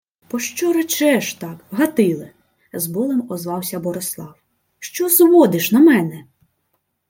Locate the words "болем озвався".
2.87-3.79